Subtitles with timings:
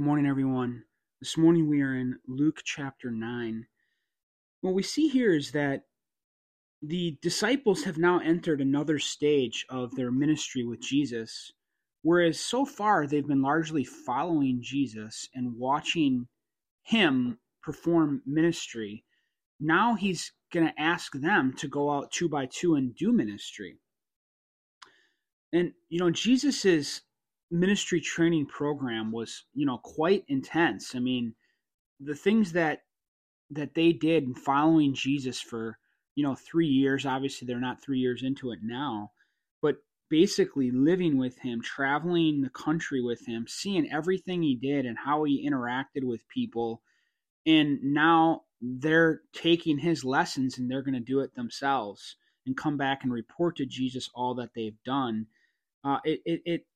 [0.00, 0.84] Good morning, everyone.
[1.20, 3.66] This morning we are in Luke chapter 9.
[4.62, 5.82] What we see here is that
[6.80, 11.52] the disciples have now entered another stage of their ministry with Jesus,
[12.00, 16.28] whereas so far they've been largely following Jesus and watching
[16.82, 19.04] him perform ministry.
[19.60, 23.76] Now he's going to ask them to go out two by two and do ministry.
[25.52, 27.02] And, you know, Jesus's
[27.50, 30.94] ministry training program was, you know, quite intense.
[30.94, 31.34] I mean,
[31.98, 32.82] the things that
[33.52, 35.76] that they did in following Jesus for,
[36.14, 39.10] you know, 3 years, obviously they're not 3 years into it now,
[39.60, 39.78] but
[40.08, 45.24] basically living with him, traveling the country with him, seeing everything he did and how
[45.24, 46.82] he interacted with people.
[47.46, 52.76] And now they're taking his lessons and they're going to do it themselves and come
[52.76, 55.26] back and report to Jesus all that they've done.
[55.84, 56.66] Uh, it, it, it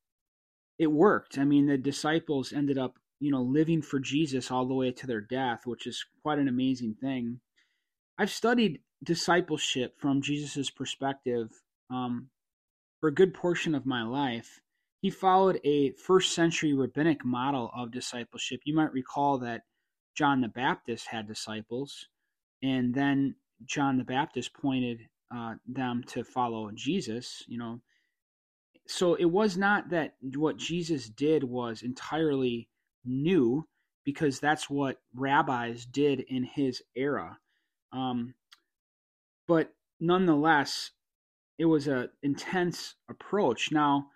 [0.78, 1.38] it worked.
[1.38, 5.06] I mean, the disciples ended up, you know, living for Jesus all the way to
[5.06, 7.40] their death, which is quite an amazing thing.
[8.18, 11.50] I've studied discipleship from Jesus's perspective
[11.90, 12.28] um,
[13.00, 14.60] for a good portion of my life.
[15.00, 18.60] He followed a first century rabbinic model of discipleship.
[18.64, 19.62] You might recall that
[20.14, 22.08] John the Baptist had disciples,
[22.62, 23.34] and then
[23.66, 25.00] John the Baptist pointed
[25.34, 27.44] uh, them to follow Jesus.
[27.46, 27.80] You know,
[28.86, 32.68] so it was not that what Jesus did was entirely
[33.04, 33.66] new,
[34.04, 37.38] because that's what rabbis did in his era.
[37.92, 38.34] Um,
[39.48, 40.90] but nonetheless,
[41.58, 43.70] it was an intense approach.
[43.72, 44.08] Now,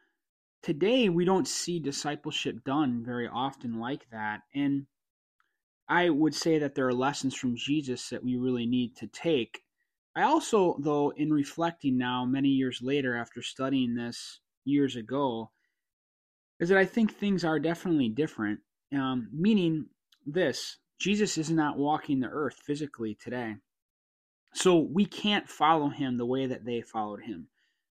[0.63, 4.87] today we don't see discipleship done very often like that, and
[5.89, 9.63] I would say that there are lessons from Jesus that we really need to take.
[10.15, 15.51] I also, though, in reflecting now, many years later after studying this, years ago
[16.61, 18.61] is that I think things are definitely different.
[18.93, 19.87] Um, meaning
[20.27, 23.57] this Jesus is not walking the earth physically today.
[24.55, 27.49] So we can't follow him the way that they followed him.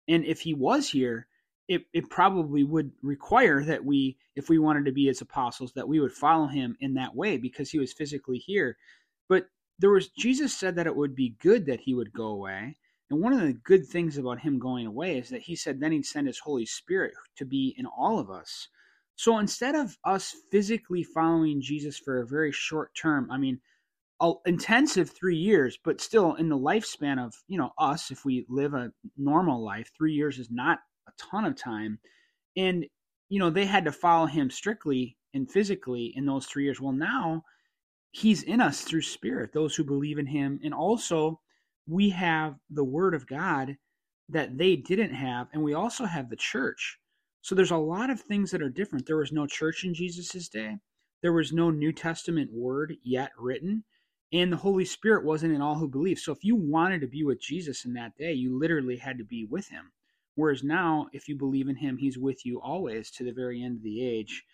[0.09, 1.29] And if he was here,
[1.69, 5.89] it, it probably would require that we, if we wanted to be his apostles, that
[5.89, 8.77] we would follow him in that way because he was physically here.
[9.29, 12.77] But there was Jesus said that it would be good that he would go away.
[13.11, 15.93] And one of the good things about him going away is that he said then
[15.93, 18.69] he'd send his Holy Spirit to be in all of us.
[19.15, 23.61] So instead of us physically following Jesus for a very short term, I mean,
[24.45, 28.75] intensive three years, but still in the lifespan of, you know, us, if we live
[28.75, 30.79] a normal life, three years is not
[31.09, 31.99] a ton of time.
[32.57, 32.87] And,
[33.29, 36.81] you know, they had to follow him strictly and physically in those three years.
[36.81, 37.45] Well, now
[38.11, 40.61] he's in us through spirit, those who believe in him.
[40.65, 41.41] And also,
[41.87, 43.77] we have the Word of God
[44.29, 46.99] that they didn't have, and we also have the church.
[47.43, 49.07] So there's a lot of things that are different.
[49.07, 50.79] There was no church in Jesus' day,
[51.23, 53.85] there was no New Testament word yet written,
[54.33, 56.19] and the Holy Spirit wasn't in all who believe.
[56.19, 59.25] So if you wanted to be with Jesus in that day, you literally had to
[59.25, 59.93] be with him.
[60.35, 63.77] Whereas now, if you believe in him, he's with you always to the very end
[63.77, 64.45] of the age.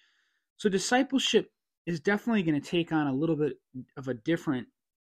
[0.56, 1.50] So discipleship
[1.86, 3.54] is definitely going to take on a little bit
[3.96, 4.68] of a different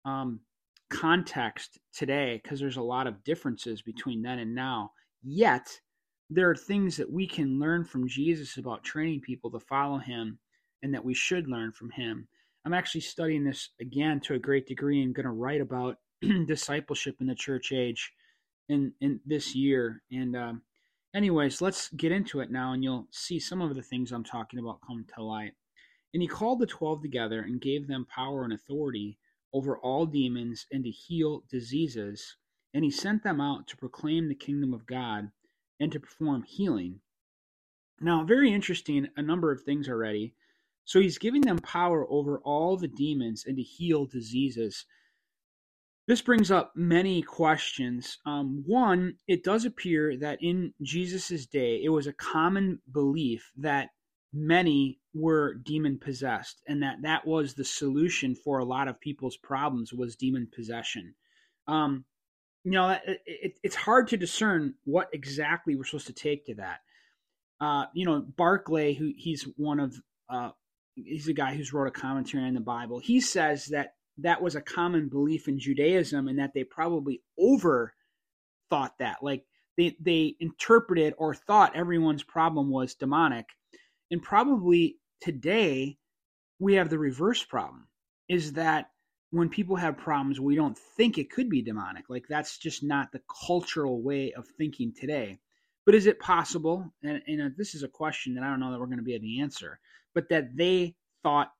[0.07, 0.41] um,
[0.91, 4.91] context today because there's a lot of differences between then and now.
[5.23, 5.81] Yet,
[6.31, 10.39] there are things that we can learn from Jesus about training people to follow him
[10.83, 12.29] and that we should learn from him.
[12.65, 15.97] I'm actually studying this again to a great degree and going to write about
[16.47, 18.13] discipleship in the church age
[18.69, 20.03] in, in this year.
[20.11, 20.63] And, um,
[21.15, 24.59] anyways, let's get into it now, and you'll see some of the things I'm talking
[24.59, 25.53] about come to light.
[26.13, 29.19] And he called the twelve together and gave them power and authority
[29.55, 32.37] over all demons and to heal diseases,
[32.75, 35.31] and he sent them out to proclaim the kingdom of God
[35.79, 37.01] and to perform healing.
[38.01, 40.35] Now, very interesting, a number of things already.
[40.85, 44.85] So he's giving them power over all the demons and to heal diseases.
[46.07, 48.19] This brings up many questions.
[48.27, 53.91] Um, one, it does appear that in Jesus' day, it was a common belief that
[54.35, 59.37] many were demon possessed and that that was the solution for a lot of people's
[59.37, 61.15] problems was demon possession
[61.67, 62.05] um,
[62.65, 66.55] you know it, it, it's hard to discern what exactly we're supposed to take to
[66.55, 66.81] that.
[67.61, 69.95] Uh, you know barclay who he's one of
[70.29, 70.51] uh,
[70.95, 72.99] he's a guy who's wrote a commentary on the bible.
[72.99, 77.95] He says that that was a common belief in judaism and that they probably over
[78.71, 79.19] thought that.
[79.23, 79.45] Like
[79.77, 83.47] they they interpreted or thought everyone's problem was demonic
[84.11, 85.99] and probably today
[86.59, 87.87] we have the reverse problem
[88.29, 88.91] is that
[89.31, 92.05] when people have problems, we don't think it could be demonic.
[92.09, 95.41] Like that's just not the cultural way of thinking today.
[95.85, 96.93] But is it possible?
[97.03, 99.05] And, and uh, this is a question that I don't know that we're going to
[99.05, 99.81] be able to answer,
[100.15, 101.51] but that they thought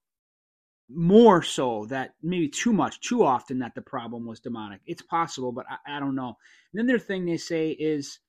[0.89, 4.81] more so that maybe too much, too often that the problem was demonic.
[4.87, 6.37] It's possible, but I, I don't know.
[6.73, 8.21] And then their thing they say is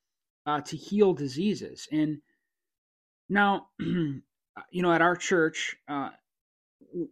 [0.45, 1.87] uh, to heal diseases.
[1.91, 2.17] And
[3.29, 4.21] now, you
[4.73, 6.09] know, at our church, uh,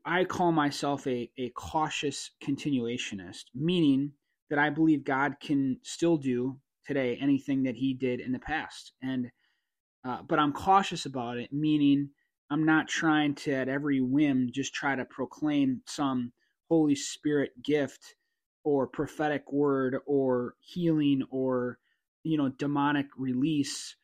[0.06, 4.14] I call myself a, a cautious continuationist, meaning
[4.50, 8.94] that I believe God can still do today anything that He did in the past.
[9.02, 9.32] And
[10.06, 12.10] uh, but I'm cautious about it, meaning
[12.50, 16.34] I'm not trying to, at every whim, just try to proclaim some
[16.70, 18.16] Holy Spirit gift
[18.66, 21.80] or prophetic word or healing or,
[22.24, 23.96] you know, demonic release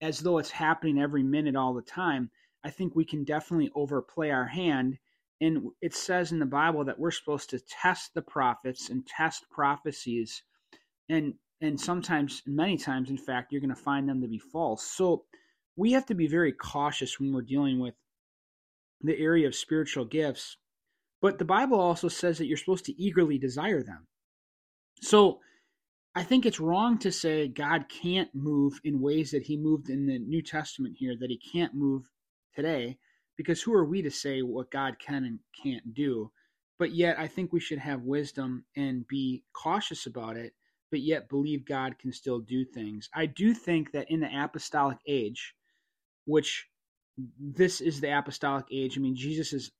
[0.00, 2.30] as though it's happening every minute all the time.
[2.64, 4.98] I think we can definitely overplay our hand.
[5.40, 9.44] And it says in the Bible that we're supposed to test the prophets and test
[9.50, 10.42] prophecies.
[11.08, 14.84] And and sometimes, many times, in fact, you're going to find them to be false.
[14.84, 15.24] So
[15.76, 17.94] we have to be very cautious when we're dealing with
[19.00, 20.56] the area of spiritual gifts.
[21.20, 24.06] But the Bible also says that you're supposed to eagerly desire them.
[25.02, 25.40] So
[26.18, 30.04] I think it's wrong to say God can't move in ways that he moved in
[30.04, 32.10] the New Testament here, that he can't move
[32.56, 32.98] today,
[33.36, 36.32] because who are we to say what God can and can't do?
[36.76, 40.54] But yet, I think we should have wisdom and be cautious about it,
[40.90, 43.08] but yet believe God can still do things.
[43.14, 45.54] I do think that in the apostolic age,
[46.24, 46.66] which
[47.40, 48.98] this is the apostolic age.
[48.98, 49.70] I mean, Jesus is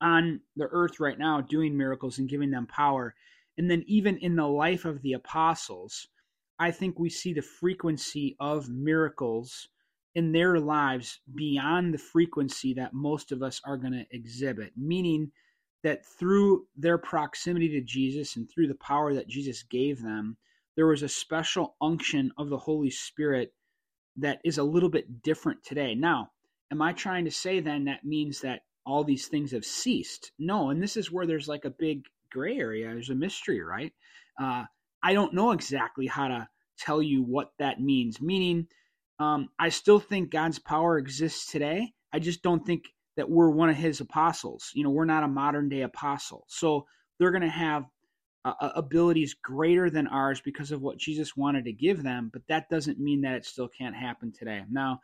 [0.00, 3.14] on the earth right now doing miracles and giving them power.
[3.58, 6.08] And then, even in the life of the apostles,
[6.58, 9.68] I think we see the frequency of miracles
[10.14, 15.32] in their lives beyond the frequency that most of us are going to exhibit, meaning
[15.82, 20.36] that through their proximity to Jesus and through the power that Jesus gave them,
[20.76, 23.52] there was a special unction of the Holy Spirit
[24.16, 25.94] that is a little bit different today.
[25.94, 26.30] Now,
[26.70, 30.32] am I trying to say then that means that all these things have ceased?
[30.38, 32.86] No, and this is where there's like a big gray area.
[32.86, 33.92] There's a mystery, right?
[34.40, 34.64] Uh,
[35.02, 36.48] I don't know exactly how to
[36.78, 38.20] tell you what that means.
[38.20, 38.66] Meaning,
[39.18, 41.92] um, I still think God's power exists today.
[42.12, 42.84] I just don't think
[43.16, 44.70] that we're one of His apostles.
[44.74, 46.44] You know, we're not a modern day apostle.
[46.48, 46.86] So
[47.18, 47.84] they're going to have
[48.44, 52.68] uh, abilities greater than ours because of what Jesus wanted to give them, but that
[52.68, 54.62] doesn't mean that it still can't happen today.
[54.70, 55.00] Now,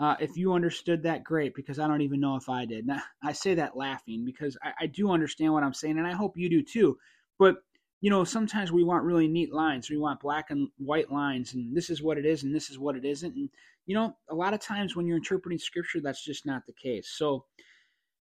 [0.00, 2.86] uh, if you understood that, great, because I don't even know if I did.
[2.86, 6.12] Now, I say that laughing because I, I do understand what I'm saying, and I
[6.12, 6.98] hope you do too.
[7.38, 7.56] But
[8.00, 9.88] you know, sometimes we want really neat lines.
[9.88, 12.78] We want black and white lines, and this is what it is, and this is
[12.78, 13.34] what it isn't.
[13.34, 13.48] And
[13.86, 17.14] you know, a lot of times when you're interpreting scripture, that's just not the case.
[17.16, 17.44] So,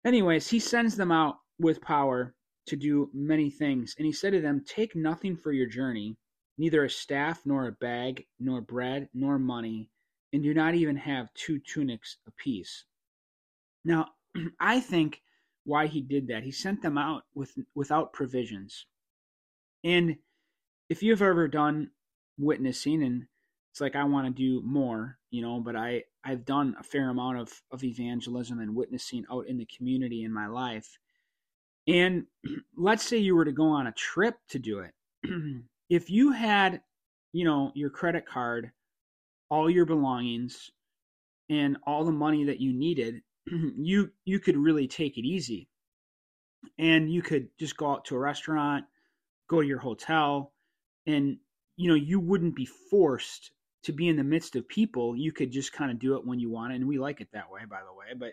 [0.05, 2.35] anyways, he sends them out with power
[2.67, 3.95] to do many things.
[3.99, 6.17] And he said to them, Take nothing for your journey,
[6.59, 9.89] neither a staff, nor a bag, nor bread, nor money,
[10.33, 12.85] and do not even have two tunics apiece.
[13.85, 14.09] Now,
[14.61, 15.23] I think
[15.65, 18.87] why he did that, he sent them out with without provisions.
[19.85, 20.17] And
[20.89, 21.91] if you've ever done
[22.39, 23.27] witnessing and
[23.71, 27.11] it's like I want to do more, you know, but I I've done a fair
[27.11, 30.99] amount of of evangelism and witnessing out in the community in my life.
[31.87, 32.27] And
[32.77, 34.93] let's say you were to go on a trip to do it.
[35.89, 36.83] if you had,
[37.33, 38.73] you know, your credit card,
[39.53, 40.71] all your belongings,
[41.51, 45.69] and all the money that you needed, you you could really take it easy.
[46.79, 48.85] And you could just go out to a restaurant,
[49.49, 50.53] go to your hotel,
[51.07, 51.37] and
[51.77, 55.17] you know, you wouldn't be forced to be in the midst of people.
[55.17, 56.73] You could just kind of do it when you want.
[56.73, 58.15] And we like it that way, by the way.
[58.17, 58.33] But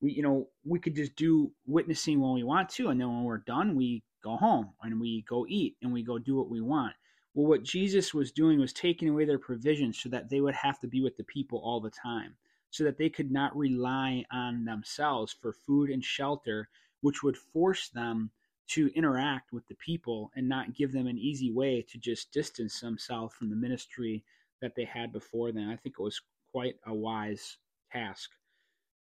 [0.00, 3.24] we you know we could just do witnessing when we want to and then when
[3.24, 6.60] we're done we go home and we go eat and we go do what we
[6.60, 6.92] want
[7.34, 10.78] well what jesus was doing was taking away their provisions so that they would have
[10.80, 12.34] to be with the people all the time
[12.70, 16.68] so that they could not rely on themselves for food and shelter
[17.00, 18.30] which would force them
[18.68, 22.80] to interact with the people and not give them an easy way to just distance
[22.80, 24.24] themselves from the ministry
[24.60, 26.20] that they had before them i think it was
[26.52, 27.56] quite a wise
[27.92, 28.30] task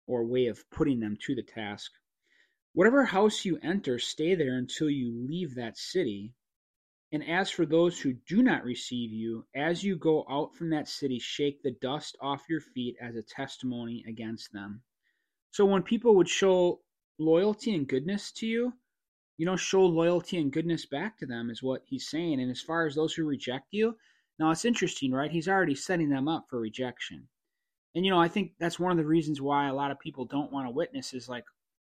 [0.08, 1.92] or way of putting them to the task.
[2.74, 6.34] Whatever house you enter, stay there until you leave that city.
[7.14, 10.88] And as for those who do not receive you, as you go out from that
[10.88, 14.82] city, shake the dust off your feet as a testimony against them.
[15.52, 16.82] So when people would show
[17.20, 18.74] loyalty and goodness to you,
[19.38, 22.40] you know, show loyalty and goodness back to them, is what he's saying.
[22.40, 23.98] And as far as those who reject you,
[24.40, 25.32] now it's interesting, right?
[25.32, 27.28] He's already setting them up for rejection.
[27.94, 30.26] And you know, I think that's one of the reasons why a lot of people
[30.26, 31.44] don't want to witness is like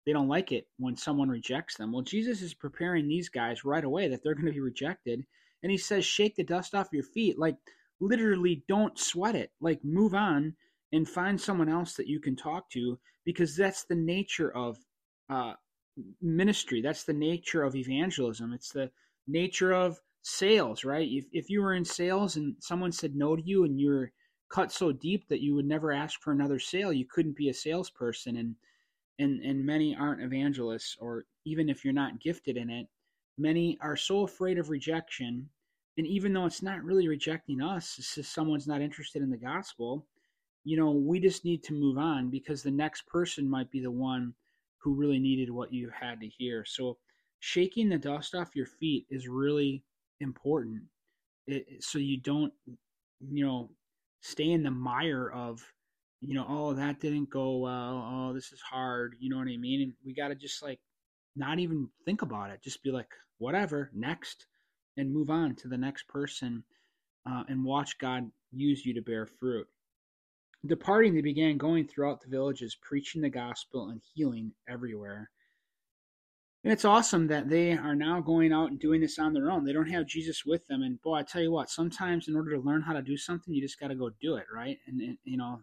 [0.04, 1.92] they don't like it when someone rejects them.
[1.92, 5.24] Well, Jesus is preparing these guys right away that they're going to be rejected,
[5.62, 7.56] and he says, "Shake the dust off your feet." Like
[8.00, 9.52] literally, don't sweat it.
[9.60, 10.56] Like move on
[10.92, 14.78] and find someone else that you can talk to because that's the nature of
[15.30, 15.54] uh,
[16.20, 16.82] ministry.
[16.82, 18.52] That's the nature of evangelism.
[18.52, 18.90] It's the
[19.26, 21.08] nature of sales, right?
[21.08, 24.12] If if you were in sales and someone said no to you and you're
[24.50, 27.54] cut so deep that you would never ask for another sale, you couldn't be a
[27.54, 28.54] salesperson and
[29.22, 32.86] and and many aren't evangelists or even if you're not gifted in it,
[33.38, 35.48] many are so afraid of rejection
[35.98, 39.36] and even though it's not really rejecting us, it's just someone's not interested in the
[39.36, 40.06] gospel,
[40.64, 43.90] you know, we just need to move on because the next person might be the
[43.90, 44.34] one
[44.78, 46.64] who really needed what you had to hear.
[46.64, 46.98] So
[47.40, 49.84] shaking the dust off your feet is really
[50.20, 50.82] important.
[51.46, 52.52] It, so you don't,
[53.20, 53.70] you know,
[54.20, 55.62] stay in the mire of,
[56.24, 58.08] you know, oh, that didn't go well.
[58.10, 59.16] Oh, this is hard.
[59.18, 59.82] You know what I mean?
[59.82, 60.80] And we got to just like
[61.34, 62.62] not even think about it.
[62.62, 64.46] Just be like, whatever, next,
[64.96, 66.62] and move on to the next person
[67.28, 69.66] uh, and watch God use you to bear fruit.
[70.64, 75.30] Departing, they began going throughout the villages, preaching the gospel and healing everywhere.
[76.62, 79.64] And it's awesome that they are now going out and doing this on their own.
[79.64, 80.82] They don't have Jesus with them.
[80.82, 83.52] And boy, I tell you what, sometimes in order to learn how to do something,
[83.52, 84.78] you just got to go do it, right?
[84.86, 85.62] And, and, you know,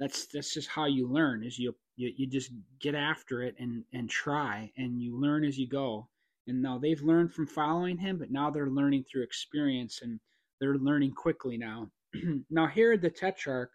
[0.00, 1.44] that's that's just how you learn.
[1.44, 5.58] Is you you, you just get after it and and try, and you learn as
[5.58, 6.08] you go.
[6.46, 10.18] And now they've learned from following him, but now they're learning through experience, and
[10.58, 11.90] they're learning quickly now.
[12.50, 13.70] now Herod the Tetrarch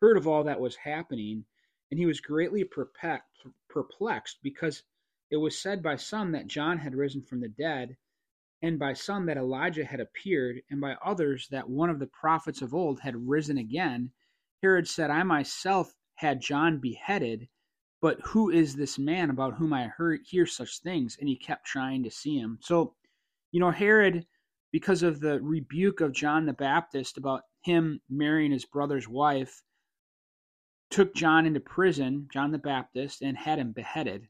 [0.00, 1.44] heard of all that was happening,
[1.90, 4.82] and he was greatly perplexed because
[5.30, 7.96] it was said by some that John had risen from the dead,
[8.62, 12.60] and by some that Elijah had appeared, and by others that one of the prophets
[12.60, 14.12] of old had risen again.
[14.62, 17.48] Herod said, I myself had John beheaded,
[18.02, 21.16] but who is this man about whom I heard hear such things?
[21.18, 22.58] And he kept trying to see him.
[22.60, 22.94] So,
[23.52, 24.26] you know, Herod,
[24.72, 29.62] because of the rebuke of John the Baptist about him marrying his brother's wife,
[30.90, 34.28] took John into prison, John the Baptist, and had him beheaded.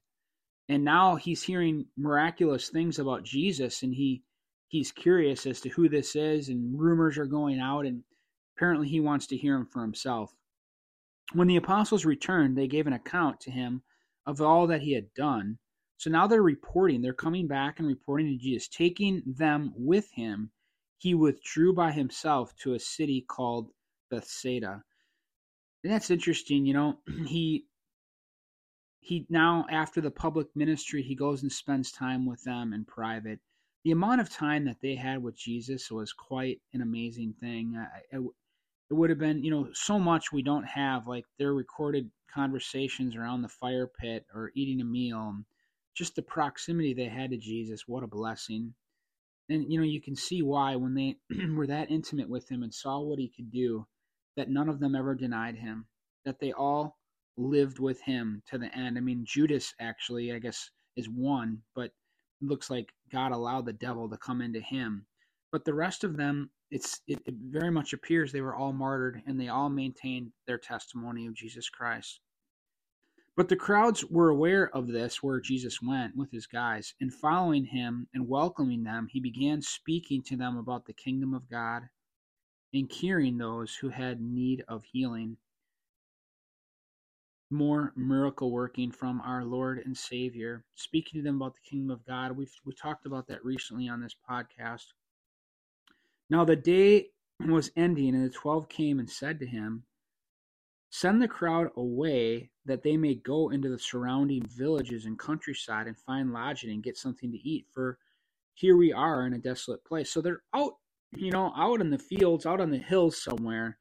[0.69, 4.23] And now he's hearing miraculous things about Jesus and he
[4.69, 8.05] he's curious as to who this is and rumors are going out and
[8.61, 10.35] apparently he wants to hear him for himself.
[11.33, 13.83] When the apostles returned, they gave an account to him
[14.27, 15.59] of all that he had done.
[15.97, 20.51] So now they're reporting, they're coming back and reporting to Jesus, taking them with him.
[20.99, 23.71] He withdrew by himself to a city called
[24.11, 24.85] Bethsaida
[25.83, 26.67] and that's interesting.
[26.67, 27.67] You know, he
[29.01, 33.41] he now after the public ministry, he goes and spends time with them in private.
[33.85, 37.75] The amount of time that they had with Jesus was quite an amazing thing.
[37.79, 38.21] I, I,
[38.91, 43.15] it would have been, you know, so much we don't have, like their recorded conversations
[43.15, 45.37] around the fire pit or eating a meal.
[45.95, 48.75] Just the proximity they had to Jesus, what a blessing.
[49.49, 51.17] And, you know, you can see why when they
[51.55, 53.87] were that intimate with him and saw what he could do,
[54.37, 55.87] that none of them ever denied him,
[56.25, 56.97] that they all
[57.37, 58.99] lived with him to the end.
[58.99, 61.93] I mean, Judas actually, I guess, is one, but it
[62.43, 65.07] looks like God allowed the devil to come into him.
[65.53, 69.23] But the rest of them, it's it, it very much appears they were all martyred
[69.27, 72.21] and they all maintained their testimony of Jesus Christ.
[73.37, 77.65] But the crowds were aware of this where Jesus went with his guys, and following
[77.65, 81.89] him and welcoming them, he began speaking to them about the kingdom of God
[82.75, 85.39] and curing those who had need of healing.
[87.51, 92.05] More miracle working from our Lord and Savior, speaking to them about the kingdom of
[92.05, 92.37] God.
[92.37, 94.87] We've we talked about that recently on this podcast.
[96.31, 97.09] Now the day
[97.41, 99.85] was ending, and the twelve came and said to him,
[100.91, 105.99] Send the crowd away that they may go into the surrounding villages and countryside and
[105.99, 107.99] find lodging and get something to eat, for
[108.55, 110.11] here we are in a desolate place.
[110.11, 110.75] So they're out
[111.17, 113.79] you know, out in the fields, out on the hills somewhere,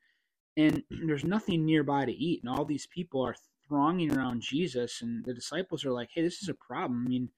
[0.58, 3.36] and there's nothing nearby to eat, and all these people are
[3.68, 7.06] thronging around Jesus, and the disciples are like, "Hey, this is a problem.
[7.06, 7.29] I mean,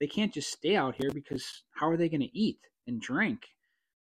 [0.00, 3.46] they can't just stay out here because how are they going to eat and drink?"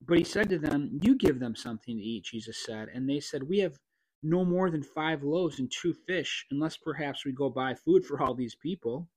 [0.01, 3.21] But he said to them, "You give them something to eat," Jesus said, and they
[3.21, 3.81] said, "We have
[4.23, 8.23] no more than five loaves and two fish, unless perhaps we go buy food for
[8.23, 9.11] all these people."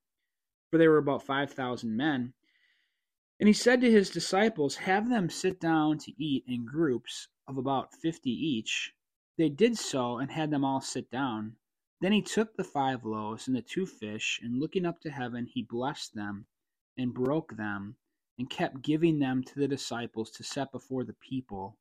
[0.69, 2.33] For there were about five thousand men.
[3.39, 7.57] And he said to his disciples, Have them sit down to eat in groups of
[7.57, 8.93] about fifty each.
[9.37, 11.57] They did so, and had them all sit down.
[12.01, 15.45] Then he took the five loaves and the two fish, and looking up to heaven,
[15.45, 16.47] he blessed them,
[16.97, 17.97] and broke them,
[18.41, 21.77] and kept giving them to the disciples to set before the people.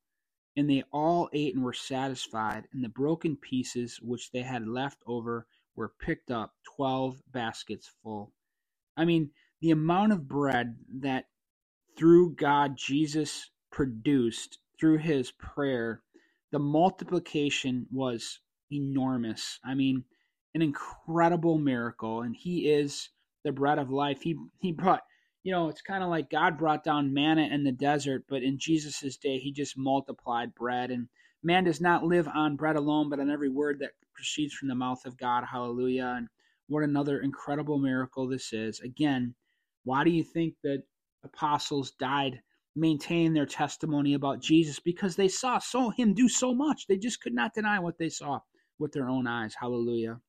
[0.57, 4.99] And they all ate and were satisfied, and the broken pieces which they had left
[5.07, 8.35] over were picked up, twelve baskets full.
[8.99, 9.31] I mean,
[9.62, 11.25] the amount of bread that
[11.97, 16.02] through God, Jesus produced through his prayer,
[16.52, 18.40] the multiplication was
[18.71, 19.59] enormous.
[19.64, 20.05] I mean,
[20.55, 22.23] an incredible miracle.
[22.23, 23.09] And he is
[23.45, 24.23] the bread of life.
[24.23, 25.02] He he brought
[25.42, 28.59] you know, it's kind of like God brought down manna in the desert, but in
[28.59, 30.90] Jesus' day, he just multiplied bread.
[30.90, 31.09] And
[31.42, 34.75] man does not live on bread alone, but on every word that proceeds from the
[34.75, 35.44] mouth of God.
[35.50, 36.14] Hallelujah.
[36.16, 36.28] And
[36.68, 38.80] what another incredible miracle this is.
[38.80, 39.35] Again,
[39.85, 40.82] why do you think that
[41.25, 42.42] apostles died
[42.76, 44.78] maintaining their testimony about Jesus?
[44.78, 46.87] Because they saw saw him do so much.
[46.87, 48.40] They just could not deny what they saw
[48.78, 49.54] with their own eyes.
[49.59, 50.20] Hallelujah.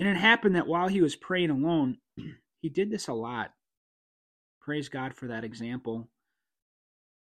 [0.00, 1.98] And it happened that while he was praying alone,
[2.60, 3.52] he did this a lot
[4.60, 6.08] praise God for that example.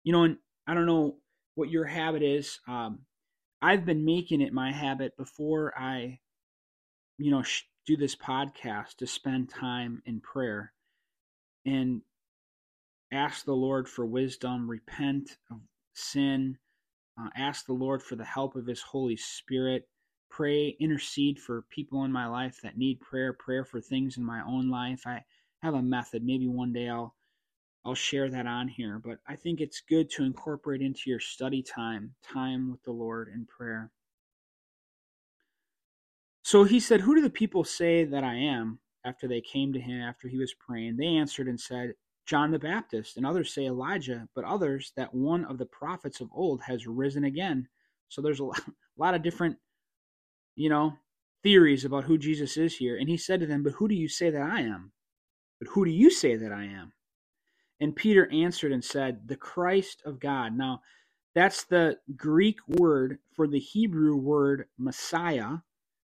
[0.04, 1.16] You know, and I don't know
[1.54, 2.60] what your habit is.
[2.68, 3.00] Um,
[3.60, 6.20] I've been making it my habit before I,
[7.18, 10.72] you know, sh- do this podcast to spend time in prayer
[11.64, 12.02] and
[13.12, 15.60] ask the Lord for wisdom, repent of
[15.94, 16.58] sin,
[17.18, 19.88] uh, ask the Lord for the help of His Holy Spirit,
[20.30, 24.42] pray, intercede for people in my life that need prayer, prayer for things in my
[24.46, 25.02] own life.
[25.06, 25.24] I
[25.62, 26.22] have a method.
[26.24, 27.15] Maybe one day I'll
[27.86, 31.62] I'll share that on here, but I think it's good to incorporate into your study
[31.62, 33.92] time, time with the Lord in prayer.
[36.42, 38.80] So he said, Who do the people say that I am?
[39.04, 41.92] After they came to him, after he was praying, they answered and said,
[42.26, 46.28] John the Baptist, and others say Elijah, but others that one of the prophets of
[46.34, 47.68] old has risen again.
[48.08, 48.50] So there's a
[48.98, 49.58] lot of different,
[50.56, 50.92] you know,
[51.44, 52.96] theories about who Jesus is here.
[52.96, 54.90] And he said to them, But who do you say that I am?
[55.60, 56.92] But who do you say that I am?
[57.80, 60.56] And Peter answered and said, The Christ of God.
[60.56, 60.82] Now,
[61.34, 65.58] that's the Greek word for the Hebrew word Messiah,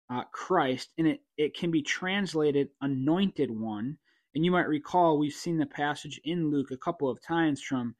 [0.09, 3.97] uh, Christ, and it, it can be translated anointed one.
[4.33, 7.95] And you might recall we've seen the passage in Luke a couple of times from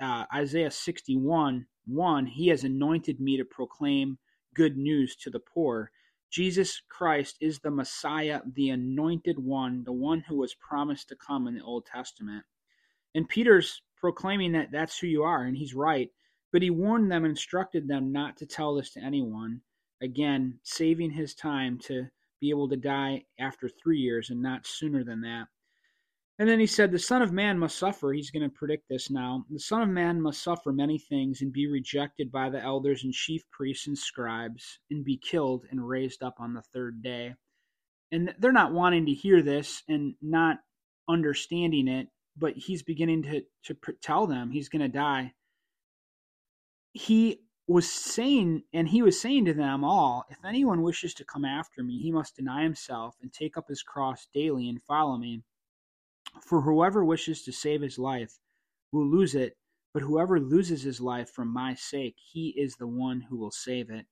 [0.00, 2.26] uh, Isaiah 61 1.
[2.26, 4.16] He has anointed me to proclaim
[4.54, 5.90] good news to the poor.
[6.30, 11.46] Jesus Christ is the Messiah, the anointed one, the one who was promised to come
[11.46, 12.44] in the Old Testament.
[13.14, 16.10] And Peter's proclaiming that that's who you are, and he's right.
[16.52, 19.60] But he warned them instructed them not to tell this to anyone.
[20.02, 22.08] Again, saving his time to
[22.40, 25.46] be able to die after three years and not sooner than that.
[26.38, 28.12] And then he said, The Son of Man must suffer.
[28.12, 29.44] He's going to predict this now.
[29.50, 33.12] The Son of Man must suffer many things and be rejected by the elders and
[33.12, 37.34] chief priests and scribes and be killed and raised up on the third day.
[38.10, 40.58] And they're not wanting to hear this and not
[41.08, 45.32] understanding it but he's beginning to to tell them he's going to die.
[46.92, 51.44] He was saying, and he was saying to them all, if anyone wishes to come
[51.44, 55.42] after me, he must deny himself and take up his cross daily and follow me.
[56.42, 58.38] For whoever wishes to save his life
[58.92, 59.56] will lose it,
[59.94, 63.90] but whoever loses his life for my sake, he is the one who will save
[63.90, 64.06] it.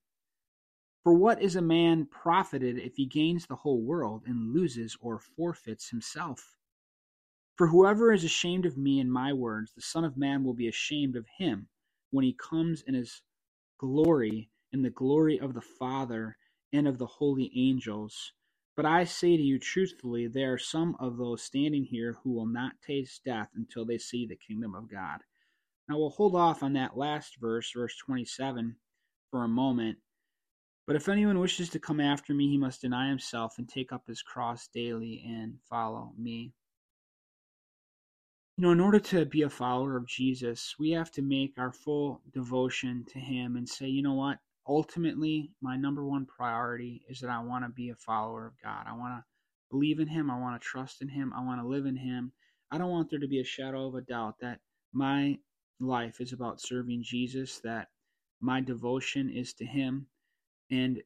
[1.02, 5.18] For what is a man profited if he gains the whole world and loses or
[5.18, 6.56] forfeits himself?
[7.62, 10.66] For whoever is ashamed of me and my words, the Son of Man will be
[10.66, 11.68] ashamed of him
[12.10, 13.22] when he comes in his
[13.78, 16.36] glory, in the glory of the Father
[16.72, 18.32] and of the holy angels.
[18.74, 22.46] But I say to you truthfully, there are some of those standing here who will
[22.46, 25.20] not taste death until they see the kingdom of God.
[25.88, 28.74] Now we'll hold off on that last verse, verse 27,
[29.30, 29.98] for a moment.
[30.88, 34.08] But if anyone wishes to come after me, he must deny himself and take up
[34.08, 36.52] his cross daily and follow me.
[38.58, 41.72] You know, in order to be a follower of Jesus, we have to make our
[41.72, 44.38] full devotion to Him and say, you know what?
[44.68, 48.84] Ultimately, my number one priority is that I want to be a follower of God.
[48.86, 49.24] I want to
[49.70, 50.30] believe in Him.
[50.30, 51.32] I want to trust in Him.
[51.34, 52.30] I want to live in Him.
[52.70, 54.60] I don't want there to be a shadow of a doubt that
[54.92, 55.38] my
[55.80, 57.88] life is about serving Jesus, that
[58.40, 60.06] my devotion is to Him.
[60.70, 61.02] And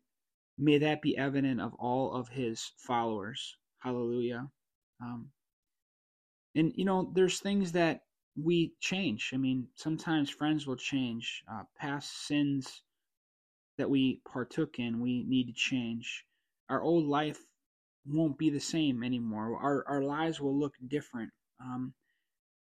[0.58, 3.56] may that be evident of all of His followers.
[3.78, 4.48] Hallelujah.
[5.00, 5.30] Um,
[6.56, 8.02] and you know there's things that
[8.36, 9.30] we change.
[9.34, 12.82] I mean sometimes friends will change uh, past sins
[13.78, 16.24] that we partook in we need to change.
[16.70, 17.40] Our old life
[18.06, 19.58] won't be the same anymore.
[19.60, 21.30] Our, our lives will look different.
[21.60, 21.94] Um,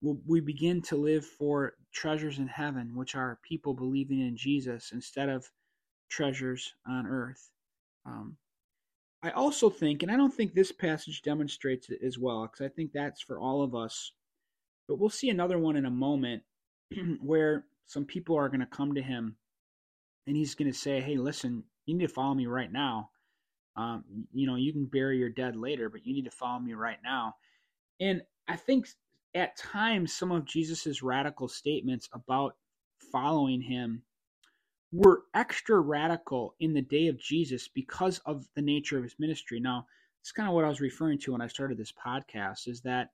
[0.03, 4.91] we'll, we begin to live for treasures in heaven which are people believing in jesus
[4.93, 5.47] instead of
[6.11, 7.51] treasures on earth.
[8.07, 8.37] Um,
[9.23, 12.69] I also think, and I don't think this passage demonstrates it as well, because I
[12.69, 14.13] think that's for all of us.
[14.89, 16.43] But we'll see another one in a moment
[17.21, 19.37] where some people are going to come to him
[20.27, 23.11] and he's going to say, Hey, listen, you need to follow me right now.
[23.77, 26.75] Um, you know, you can bury your dead later, but you need to follow me
[26.75, 27.37] right now.
[28.01, 28.87] And I think
[29.35, 32.57] at times some of Jesus's radical statements about
[33.11, 34.03] following him
[34.93, 39.59] were extra radical in the day of Jesus because of the nature of his ministry.
[39.59, 39.87] Now,
[40.21, 43.09] it's kind of what I was referring to when I started this podcast is that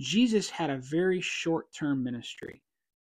[0.00, 2.62] Jesus had a very short-term ministry.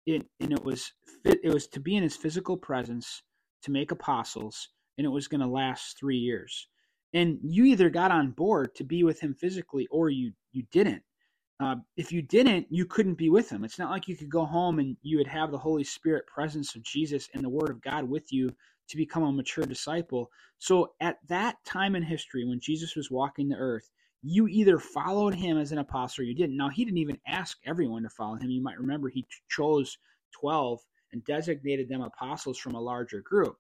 [0.06, 0.91] It, and it was
[1.23, 3.23] it was to be in his physical presence
[3.63, 6.67] to make apostles and it was going to last 3 years.
[7.13, 11.04] And you either got on board to be with him physically or you you didn't.
[11.60, 13.63] Uh, if you didn't, you couldn't be with him.
[13.63, 16.76] It's not like you could go home and you would have the Holy Spirit presence
[16.76, 18.50] of Jesus and the Word of God with you
[18.89, 20.30] to become a mature disciple.
[20.58, 23.89] So at that time in history, when Jesus was walking the earth,
[24.22, 26.58] you either followed him as an apostle or you didn't.
[26.58, 28.50] Now, he didn't even ask everyone to follow him.
[28.50, 29.98] You might remember he chose
[30.32, 30.82] 12
[31.13, 33.58] and designated them apostles from a larger group.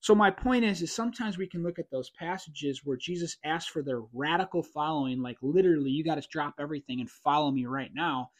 [0.00, 3.70] So my point is, is sometimes we can look at those passages where Jesus asked
[3.70, 7.90] for their radical following, like literally, you got to drop everything and follow me right
[7.92, 8.30] now.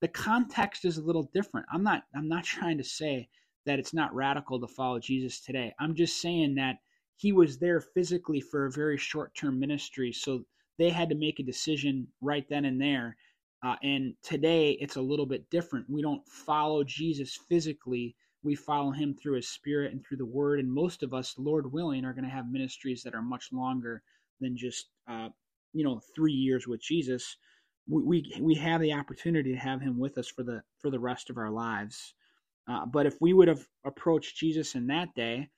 [0.00, 1.66] The context is a little different.
[1.72, 2.04] I'm not.
[2.14, 3.28] I'm not trying to say
[3.66, 5.74] that it's not radical to follow Jesus today.
[5.80, 6.76] I'm just saying that
[7.16, 10.44] he was there physically for a very short-term ministry, so
[10.78, 13.16] they had to make a decision right then and there.
[13.64, 15.90] Uh, and today, it's a little bit different.
[15.90, 20.60] We don't follow Jesus physically we follow him through his spirit and through the word
[20.60, 24.02] and most of us lord willing are going to have ministries that are much longer
[24.40, 25.28] than just uh,
[25.72, 27.36] you know three years with jesus.
[27.88, 31.00] We, we we have the opportunity to have him with us for the for the
[31.00, 32.14] rest of our lives.
[32.68, 35.48] Uh, but if we would have approached jesus in that day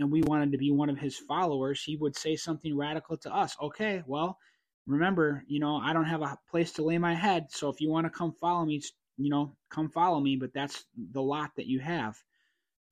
[0.00, 3.34] and we wanted to be one of his followers he would say something radical to
[3.34, 3.56] us.
[3.62, 4.38] Okay well
[4.86, 7.90] remember you know i don't have a place to lay my head so if you
[7.90, 8.80] want to come follow me
[9.20, 12.16] you know, come follow me, but that's the lot that you have.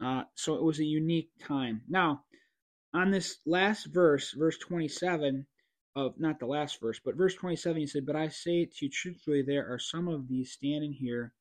[0.02, 1.82] Uh, so it was a unique time.
[1.88, 2.22] Now,
[2.94, 5.46] on this last verse, verse 27
[5.96, 8.90] of not the last verse, but verse 27, he said, But I say to you
[8.90, 11.32] truthfully, there are some of these standing here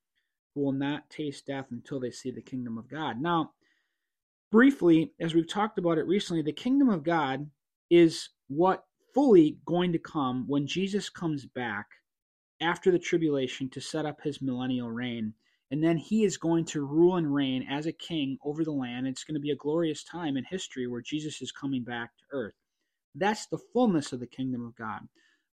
[0.56, 3.22] who will not taste death until they see the kingdom of God.
[3.22, 3.52] Now,
[4.52, 7.50] briefly, as we've talked about it recently, the kingdom of God
[7.90, 11.88] is what fully going to come when Jesus comes back
[12.62, 15.34] after the tribulation to set up his millennial reign.
[15.70, 19.08] And then he is going to rule and reign as a king over the land.
[19.08, 22.24] It's going to be a glorious time in history where Jesus is coming back to
[22.32, 22.56] earth.
[23.16, 25.02] That's the fullness of the kingdom of God.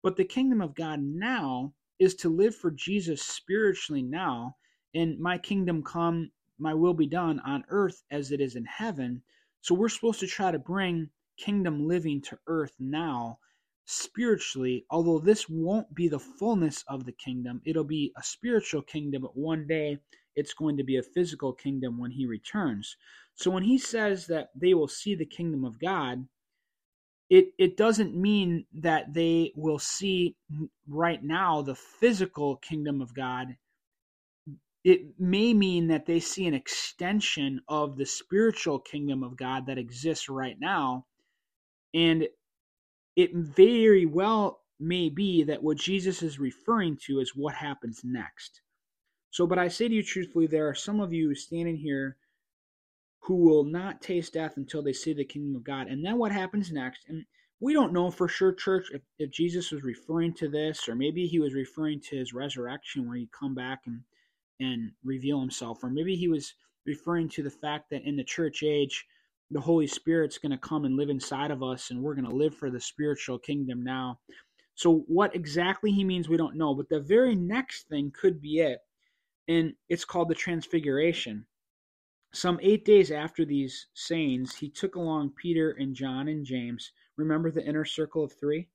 [0.03, 4.55] But the kingdom of God now is to live for Jesus spiritually now.
[4.93, 9.23] And my kingdom come, my will be done on earth as it is in heaven.
[9.61, 13.39] So we're supposed to try to bring kingdom living to earth now
[13.85, 19.23] spiritually, although this won't be the fullness of the kingdom, it'll be a spiritual kingdom,
[19.23, 19.97] but one day
[20.35, 22.95] it's going to be a physical kingdom when he returns.
[23.35, 26.27] So when he says that they will see the kingdom of God,
[27.29, 30.35] it, it doesn't mean that they will see
[30.87, 33.55] right now the physical kingdom of God.
[34.83, 39.77] It may mean that they see an extension of the spiritual kingdom of God that
[39.77, 41.05] exists right now.
[41.93, 42.27] And
[43.15, 48.61] it very well may be that what Jesus is referring to is what happens next.
[49.31, 52.17] So, but I say to you truthfully, there are some of you standing here
[53.19, 55.87] who will not taste death until they see the kingdom of God.
[55.87, 57.05] And then what happens next?
[57.07, 57.25] And
[57.59, 61.25] we don't know for sure, church, if, if Jesus was referring to this, or maybe
[61.25, 64.01] he was referring to his resurrection where he'd come back and,
[64.59, 66.53] and reveal himself, or maybe he was
[66.85, 69.05] referring to the fact that in the church age,
[69.53, 72.35] the Holy Spirit's going to come and live inside of us, and we're going to
[72.35, 74.19] live for the spiritual kingdom now.
[74.75, 76.73] So, what exactly he means, we don't know.
[76.73, 78.79] But the very next thing could be it,
[79.47, 81.45] and it's called the Transfiguration.
[82.33, 86.91] Some eight days after these sayings, he took along Peter and John and James.
[87.15, 88.67] Remember the inner circle of three?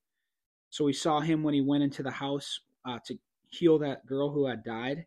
[0.70, 3.18] So we saw him when he went into the house uh, to
[3.50, 5.06] heal that girl who had died.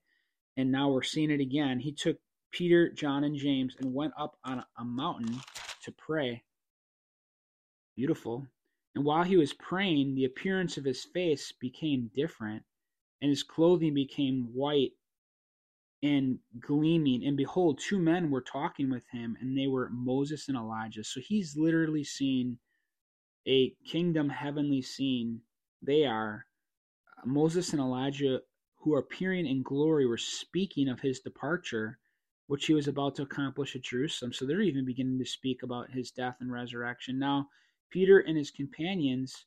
[0.57, 1.79] And now we're seeing it again.
[1.79, 2.17] He took
[2.51, 5.39] Peter, John, and James and went up on a mountain
[5.83, 6.43] to pray.
[7.95, 8.47] Beautiful.
[8.95, 12.63] And while he was praying, the appearance of his face became different,
[13.21, 14.91] and his clothing became white
[16.03, 17.25] and gleaming.
[17.25, 21.03] And behold, two men were talking with him, and they were Moses and Elijah.
[21.03, 22.57] So he's literally seen
[23.47, 25.41] a kingdom heavenly scene.
[25.81, 26.45] They are
[27.25, 28.41] Moses and Elijah,
[28.77, 31.99] who are appearing in glory, were speaking of his departure
[32.51, 34.33] which he was about to accomplish at Jerusalem.
[34.33, 37.17] So they're even beginning to speak about his death and resurrection.
[37.17, 37.47] Now,
[37.89, 39.45] Peter and his companions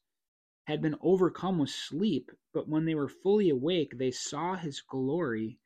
[0.66, 5.58] had been overcome with sleep, but when they were fully awake, they saw his glory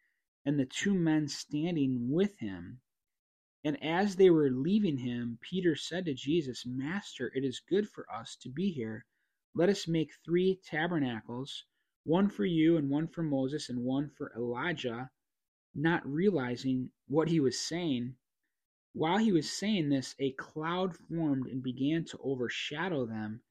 [0.45, 2.81] and the two men standing with him.
[3.63, 8.05] And as they were leaving him, Peter said to Jesus, Master, it is good for
[8.13, 9.07] us to be here.
[9.55, 11.67] Let us make three tabernacles
[12.03, 15.09] one for you, and one for Moses, and one for Elijah
[15.75, 18.17] not realizing what he was saying.
[18.93, 23.43] While he was saying this, a cloud formed and began to overshadow them,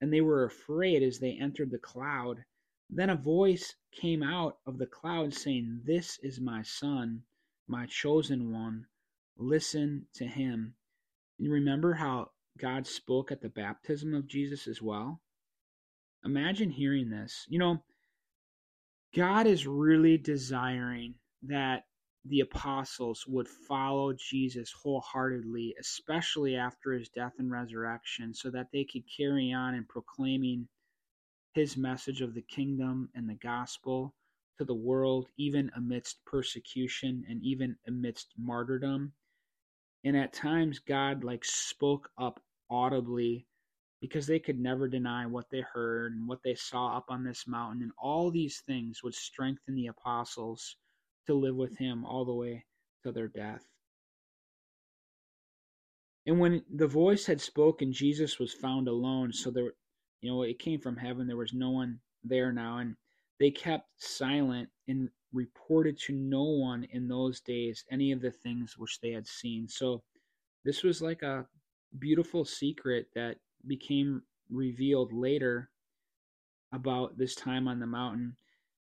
[0.00, 2.44] and they were afraid as they entered the cloud.
[2.88, 7.24] Then a voice came out of the cloud saying, This is my son,
[7.66, 8.86] my chosen one.
[9.36, 10.74] Listen to him.
[11.38, 15.20] You remember how God spoke at the baptism of Jesus as well?
[16.24, 17.46] Imagine hearing this.
[17.48, 17.84] You know,
[19.14, 21.84] God is really desiring that
[22.24, 28.84] the apostles would follow Jesus wholeheartedly, especially after his death and resurrection, so that they
[28.84, 30.68] could carry on in proclaiming
[31.54, 34.14] his message of the kingdom and the gospel
[34.58, 39.12] to the world, even amidst persecution and even amidst martyrdom.
[40.04, 43.46] And at times, God like spoke up audibly
[44.00, 47.46] because they could never deny what they heard and what they saw up on this
[47.46, 47.82] mountain.
[47.82, 50.76] And all these things would strengthen the apostles
[51.26, 52.64] to live with him all the way
[53.02, 53.64] to their death.
[56.26, 59.32] And when the voice had spoken, Jesus was found alone.
[59.32, 59.72] So there,
[60.20, 61.26] you know, it came from heaven.
[61.26, 62.78] There was no one there now.
[62.78, 62.96] And
[63.38, 68.76] they kept silent and reported to no one in those days any of the things
[68.76, 69.68] which they had seen.
[69.68, 70.02] So
[70.64, 71.46] this was like a
[71.98, 73.36] beautiful secret that
[73.66, 75.70] became revealed later
[76.72, 78.36] about this time on the mountain.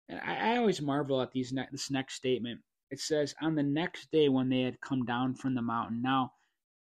[0.08, 2.60] And I, I always marvel at these ne- this next statement.
[2.90, 6.32] It says, "On the next day when they had come down from the mountain." Now,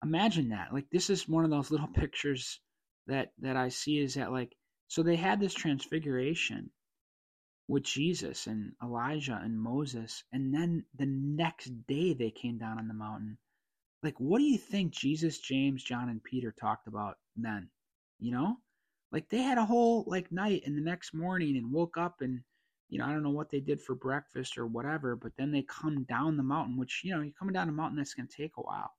[0.04, 0.74] imagine that.
[0.74, 2.60] Like this is one of those little pictures
[3.08, 4.56] that that I see is that like
[4.88, 6.72] so they had this transfiguration
[7.68, 12.88] with Jesus and Elijah and Moses, and then the next day they came down on
[12.88, 13.38] the mountain.
[14.04, 17.70] Like, what do you think Jesus, James, John, and Peter talked about then?
[18.20, 18.58] You know,
[19.12, 22.42] like they had a whole like night and the next morning and woke up and
[22.92, 25.62] you know, I don't know what they did for breakfast or whatever, but then they
[25.62, 28.36] come down the mountain, which, you know, you're coming down a mountain that's going to
[28.36, 28.92] take a while.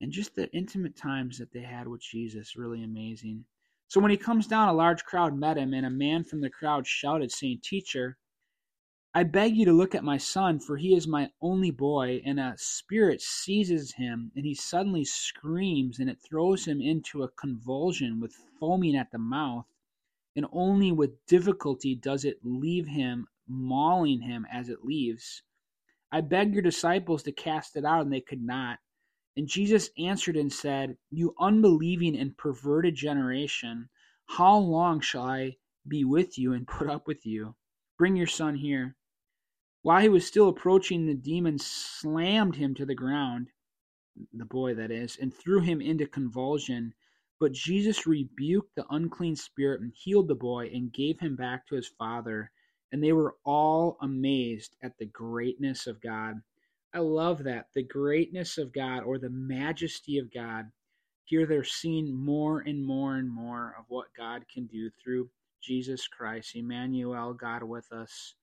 [0.00, 3.44] And just the intimate times that they had with Jesus, really amazing.
[3.86, 6.48] So when he comes down, a large crowd met him, and a man from the
[6.48, 8.16] crowd shouted, saying, Teacher,
[9.12, 12.22] I beg you to look at my son, for he is my only boy.
[12.24, 17.28] And a spirit seizes him, and he suddenly screams, and it throws him into a
[17.28, 19.66] convulsion with foaming at the mouth
[20.36, 25.42] and only with difficulty does it leave him, mauling him as it leaves.
[26.10, 28.78] I begged your disciples to cast it out, and they could not.
[29.36, 33.88] And Jesus answered and said, You unbelieving and perverted generation,
[34.26, 37.54] how long shall I be with you and put up with you?
[37.96, 38.96] Bring your son here.
[39.82, 43.50] While he was still approaching, the demon slammed him to the ground,
[44.32, 46.94] the boy that is, and threw him into convulsion.
[47.40, 51.76] But Jesus rebuked the unclean spirit and healed the boy and gave him back to
[51.76, 52.50] his father.
[52.90, 56.42] And they were all amazed at the greatness of God.
[56.94, 57.66] I love that.
[57.74, 60.72] The greatness of God or the majesty of God.
[61.24, 65.30] Here they're seeing more and more and more of what God can do through
[65.62, 68.34] Jesus Christ, Emmanuel, God with us.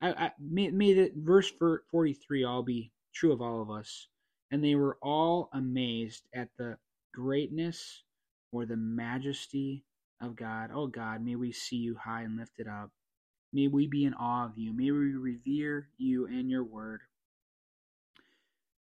[0.00, 1.52] I, I may, may the verse
[1.90, 4.08] 43 all be true of all of us.
[4.50, 6.76] And they were all amazed at the
[7.16, 8.02] greatness
[8.52, 9.86] or the majesty
[10.20, 10.70] of God.
[10.72, 12.90] Oh God, may we see you high and lifted up.
[13.54, 14.74] May we be in awe of you.
[14.74, 17.00] May we revere you and your word.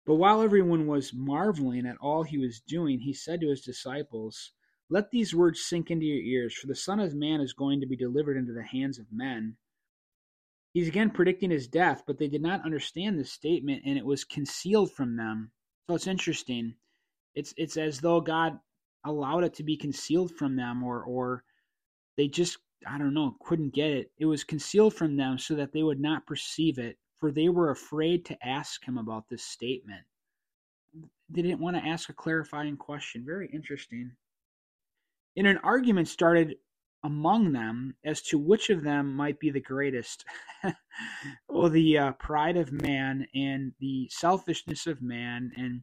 [0.06, 4.52] But while everyone was marveling at all he was doing, he said to his disciples,
[4.88, 7.86] Let these words sink into your ears, for the Son of Man is going to
[7.86, 9.56] be delivered into the hands of men.
[10.72, 14.24] He's again predicting his death, but they did not understand this statement, and it was
[14.24, 15.52] concealed from them.
[15.86, 16.76] So it's interesting
[17.34, 18.58] it's it's as though God
[19.04, 21.44] allowed it to be concealed from them or or
[22.16, 24.10] they just I don't know, couldn't get it.
[24.18, 27.70] It was concealed from them so that they would not perceive it, for they were
[27.70, 30.02] afraid to ask him about this statement.
[31.30, 33.24] They didn't want to ask a clarifying question.
[33.24, 34.12] Very interesting.
[35.36, 36.56] And an argument started
[37.04, 40.24] among them as to which of them might be the greatest.
[41.48, 45.82] well, the uh, pride of man and the selfishness of man, and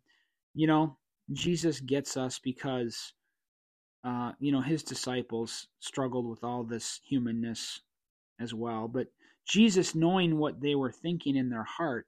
[0.53, 0.97] you know,
[1.31, 3.13] Jesus gets us because,
[4.03, 7.81] uh, you know, his disciples struggled with all this humanness
[8.39, 8.87] as well.
[8.87, 9.07] But
[9.45, 12.07] Jesus, knowing what they were thinking in their heart,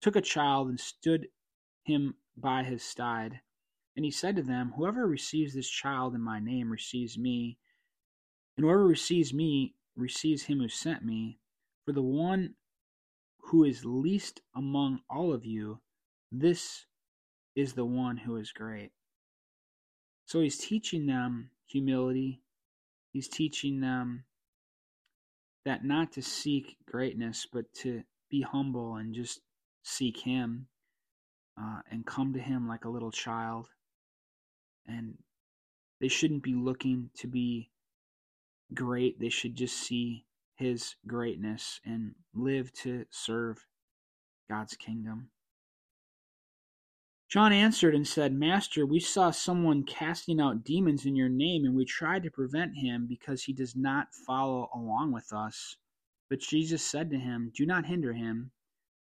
[0.00, 1.28] took a child and stood
[1.84, 3.40] him by his side.
[3.96, 7.58] And he said to them, Whoever receives this child in my name receives me,
[8.56, 11.38] and whoever receives me receives him who sent me.
[11.84, 12.54] For the one
[13.38, 15.80] who is least among all of you,
[16.32, 16.84] this
[17.56, 18.92] is the one who is great.
[20.26, 22.42] So he's teaching them humility.
[23.12, 24.24] He's teaching them
[25.66, 29.40] that not to seek greatness, but to be humble and just
[29.84, 30.68] seek him
[31.60, 33.68] uh, and come to him like a little child
[34.86, 35.14] and
[36.00, 37.70] They shouldn't be looking to be
[38.74, 39.20] great.
[39.20, 43.66] They should just see his greatness and live to serve
[44.50, 45.30] God's kingdom.
[47.28, 51.74] John answered and said, Master, we saw someone casting out demons in your name, and
[51.74, 55.76] we tried to prevent him because he does not follow along with us.
[56.30, 58.52] But Jesus said to him, Do not hinder him,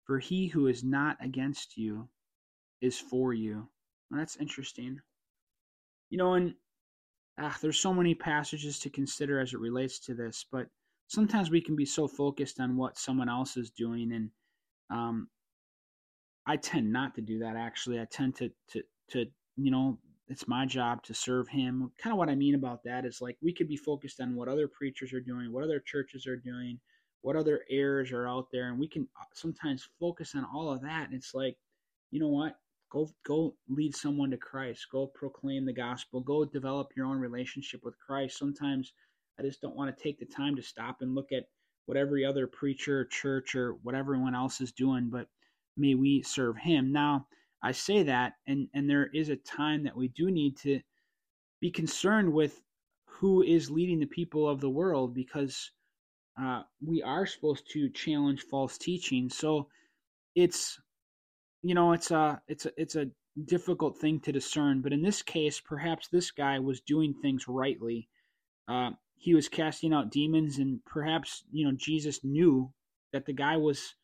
[0.06, 2.08] for he who is not against you
[2.82, 3.68] is for you.
[4.10, 5.02] Well, that's interesting.
[6.10, 6.56] You know, and
[7.38, 10.68] ah, there's so many passages to consider as it relates to this, but
[11.08, 14.32] sometimes we can be so focused on what someone else is doing and
[14.90, 15.28] um,
[16.48, 18.00] I tend not to do that actually.
[18.00, 19.26] I tend to to to
[19.58, 21.92] you know it's my job to serve him.
[22.02, 24.48] Kind of what I mean about that is like we could be focused on what
[24.48, 26.80] other preachers are doing, what other churches are doing,
[27.22, 30.82] what other errors are out there, and we can uh, sometimes focus on all of
[30.82, 31.06] that.
[31.06, 31.58] And it's like,
[32.12, 32.58] you know what?
[32.90, 34.88] Go go lead someone to Christ.
[34.92, 36.22] Go proclaim the gospel.
[36.22, 38.38] Go develop your own relationship with Christ.
[38.38, 38.94] Sometimes
[39.38, 41.44] I just don't want to take the time to stop and look at
[41.86, 45.28] what every other preacher, church, or what everyone else is doing, but
[45.78, 46.92] may we serve him.
[46.92, 47.28] Now,
[47.62, 50.80] I say that, and, and there is a time that we do need to
[51.60, 52.62] be concerned with
[53.06, 55.72] who is leading the people of the world because
[56.40, 59.30] uh, we are supposed to challenge false teaching.
[59.30, 59.68] So
[60.36, 60.80] it's
[61.64, 63.10] you know it's a it's a it's a
[63.46, 64.82] difficult thing to discern.
[64.82, 68.08] But in this case, perhaps this guy was doing things rightly.
[68.68, 72.72] Uh, he was casting out demons, and perhaps you know Jesus knew
[73.14, 73.96] that the guy was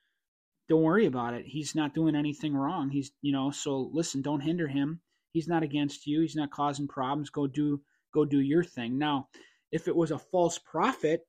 [0.69, 1.45] don't worry about it.
[1.45, 2.89] He's not doing anything wrong.
[2.89, 5.01] He's, you know, so listen, don't hinder him.
[5.31, 6.21] He's not against you.
[6.21, 7.29] He's not causing problems.
[7.29, 7.81] Go do
[8.13, 8.97] go do your thing.
[8.97, 9.27] Now,
[9.71, 11.21] if it was a false prophet,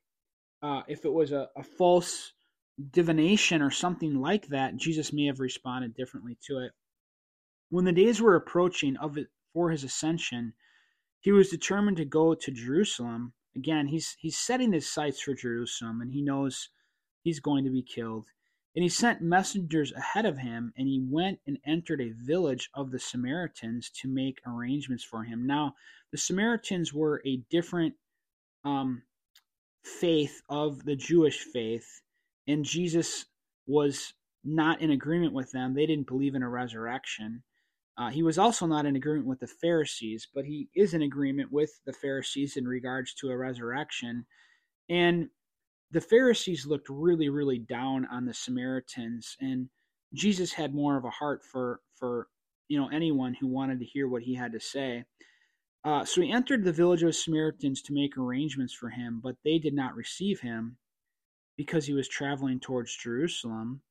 [0.63, 2.33] uh, if it was a, a false
[2.91, 6.73] divination or something like that, Jesus may have responded differently to it.
[7.71, 10.53] When the days were approaching of it for his ascension,
[11.21, 13.33] he was determined to go to Jerusalem.
[13.57, 16.69] Again, he's he's setting his sights for Jerusalem, and he knows
[17.23, 18.27] he's going to be killed.
[18.75, 22.91] And he sent messengers ahead of him, and he went and entered a village of
[22.91, 25.47] the Samaritans to make arrangements for him.
[25.47, 25.75] Now,
[26.11, 27.95] the Samaritans were a different
[28.65, 29.03] um,
[29.85, 31.87] faith of the Jewish faith,
[32.49, 33.27] and Jesus
[33.67, 35.75] was not in agreement with them.
[35.75, 37.43] They didn't believe in a resurrection.
[37.97, 41.53] Uh, he was also not in agreement with the Pharisees, but he is in agreement
[41.53, 44.27] with the Pharisees in regards to a resurrection.
[44.89, 45.29] And
[45.91, 49.69] the Pharisees looked really, really down on the Samaritans, and
[50.13, 52.29] Jesus had more of a heart for for
[52.69, 55.05] you know anyone who wanted to hear what he had to say.
[55.85, 59.59] Uh, so he entered the village of Samaritans to make arrangements for him, but they
[59.59, 60.79] did not receive him
[61.57, 63.83] because he was traveling towards Jerusalem,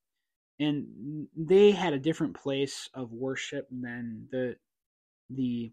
[0.60, 4.56] and they had a different place of worship than the
[5.30, 5.72] the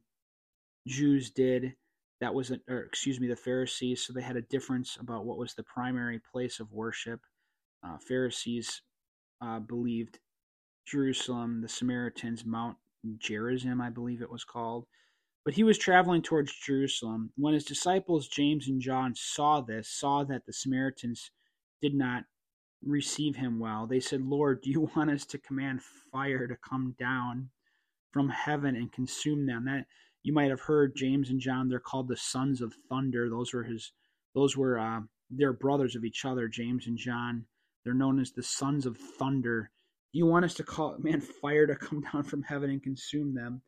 [0.87, 1.74] Jews did
[2.20, 4.04] that was, a, or excuse me, the Pharisees.
[4.04, 7.20] So they had a difference about what was the primary place of worship.
[7.85, 8.83] Uh, Pharisees
[9.40, 10.18] uh, believed
[10.87, 12.76] Jerusalem, the Samaritans, Mount
[13.18, 14.87] Gerizim, I believe it was called.
[15.44, 17.33] But he was traveling towards Jerusalem.
[17.37, 21.30] When his disciples, James and John, saw this, saw that the Samaritans
[21.80, 22.24] did not
[22.85, 25.80] receive him well, they said, Lord, do you want us to command
[26.12, 27.50] fire to come down
[28.12, 29.64] from heaven and consume them?
[29.64, 29.87] That
[30.22, 31.68] you might have heard James and John.
[31.68, 33.28] They're called the sons of thunder.
[33.28, 33.92] Those were his.
[34.35, 36.48] Those were uh, they're brothers of each other.
[36.48, 37.46] James and John.
[37.85, 39.70] They're known as the sons of thunder.
[40.12, 43.62] You want us to call man fire to come down from heaven and consume them,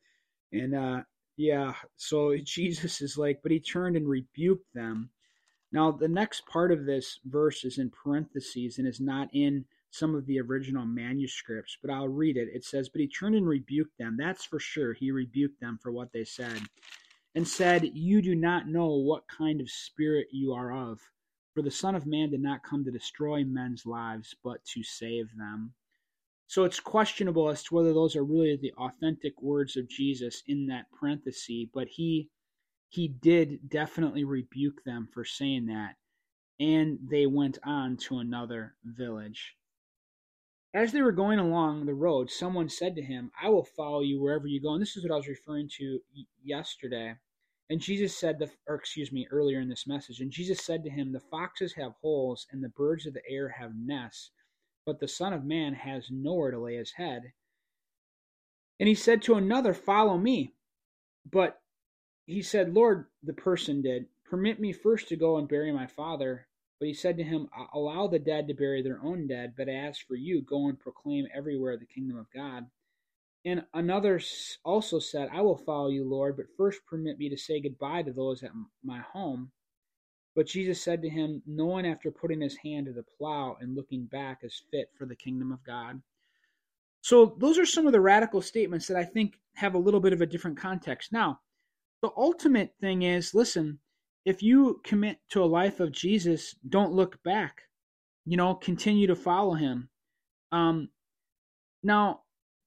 [0.53, 1.03] and uh,
[1.37, 1.75] yeah.
[1.97, 5.11] So Jesus is like, but he turned and rebuked them.
[5.73, 10.14] Now the next part of this verse is in parentheses and is not in some
[10.14, 12.48] of the original manuscripts, but I'll read it.
[12.52, 14.16] It says, But he turned and rebuked them.
[14.18, 14.94] That's for sure.
[14.94, 16.61] He rebuked them for what they said,
[17.35, 20.98] and said, You do not know what kind of spirit you are of.
[21.55, 25.37] For the Son of Man did not come to destroy men's lives, but to save
[25.37, 25.74] them.
[26.46, 30.66] So it's questionable as to whether those are really the authentic words of Jesus in
[30.68, 32.30] that parenthesis, but he
[32.88, 35.97] he did definitely rebuke them for saying that.
[36.61, 39.55] And they went on to another village.
[40.75, 44.20] As they were going along the road, someone said to him, I will follow you
[44.20, 44.73] wherever you go.
[44.73, 46.01] And this is what I was referring to
[46.43, 47.14] yesterday.
[47.68, 50.91] And Jesus said, the, or excuse me, earlier in this message, and Jesus said to
[50.91, 54.31] him, The foxes have holes, and the birds of the air have nests,
[54.87, 57.33] but the Son of Man has nowhere to lay his head.
[58.81, 60.55] And he said to another, Follow me.
[61.31, 61.61] But
[62.27, 66.47] he said, Lord, the person did, permit me first to go and bury my father.
[66.83, 69.99] But he said to him, Allow the dead to bury their own dead, but as
[69.99, 72.68] for you, go and proclaim everywhere the kingdom of God.
[73.45, 74.20] And another
[74.64, 78.12] also said, I will follow you, Lord, but first permit me to say goodbye to
[78.12, 78.51] those at
[78.83, 79.53] my home.
[80.35, 83.76] But Jesus said to him, No one after putting his hand to the plow and
[83.76, 86.03] looking back is fit for the kingdom of God.
[87.01, 90.14] So, those are some of the radical statements that I think have a little bit
[90.14, 91.12] of a different context.
[91.12, 91.43] Now,
[92.01, 93.78] the ultimate thing is listen,
[94.25, 97.62] if you commit to a life of Jesus, don't look back.
[98.25, 99.89] You know, continue to follow him.
[100.53, 100.91] Um,
[101.83, 102.20] now,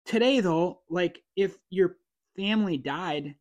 [0.05, 1.97] today though, like if your
[2.35, 3.35] family died,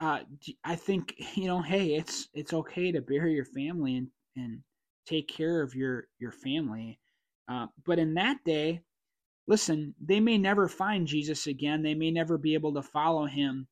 [0.00, 0.20] uh,
[0.64, 4.60] I think you know, hey, it's it's okay to bury your family and and
[5.06, 6.98] take care of your your family.
[7.48, 8.80] Uh, but in that day,
[9.46, 11.82] listen, they may never find Jesus again.
[11.82, 13.66] They may never be able to follow him.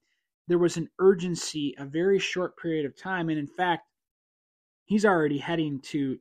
[0.48, 3.82] There was an urgency, a very short period of time, and in fact,
[4.86, 6.18] he's already heading to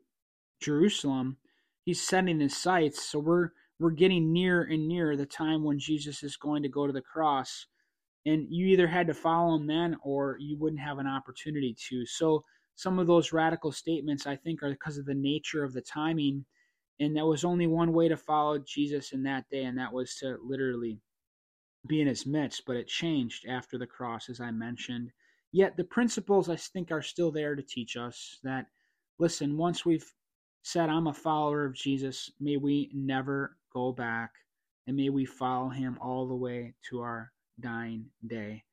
[0.61, 1.37] Jerusalem.
[1.85, 6.23] He's setting his sights, so we're we're getting near and near the time when Jesus
[6.23, 7.67] is going to go to the cross.
[8.25, 12.05] And you either had to follow him then or you wouldn't have an opportunity to.
[12.05, 12.43] So
[12.75, 16.45] some of those radical statements I think are because of the nature of the timing.
[16.99, 20.15] And there was only one way to follow Jesus in that day, and that was
[20.15, 20.99] to literally
[21.87, 22.63] be in his midst.
[22.65, 25.11] But it changed after the cross, as I mentioned.
[25.51, 28.67] Yet the principles I think are still there to teach us that,
[29.17, 30.05] listen, once we've
[30.63, 34.31] said, I'm a follower of Jesus, may we never go back
[34.87, 38.63] and may we follow him all the way to our dying day.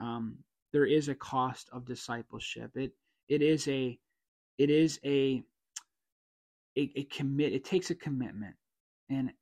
[0.00, 0.38] Um,
[0.72, 2.72] there is a cost of discipleship.
[2.76, 2.92] It
[3.28, 3.98] it is a
[4.58, 5.42] it is a
[6.76, 7.52] a commit.
[7.52, 8.56] It takes a commitment,
[9.08, 9.32] and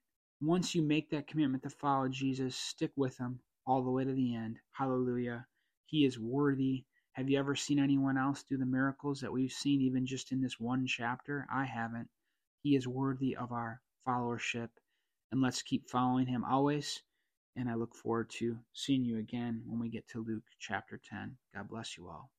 [0.43, 4.13] once you make that commitment to follow Jesus, stick with him all the way to
[4.13, 4.59] the end.
[4.73, 5.47] Hallelujah.
[5.87, 6.85] He is worthy.
[7.13, 10.41] Have you ever seen anyone else do the miracles that we've seen even just in
[10.41, 11.47] this one chapter?
[11.53, 12.09] I haven't.
[12.63, 14.71] He is worthy of our followership.
[15.31, 17.03] And let's keep following him always.
[17.57, 21.37] And I look forward to seeing you again when we get to Luke chapter 10.
[21.55, 22.31] God bless you all.